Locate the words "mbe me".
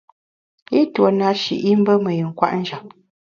1.79-2.11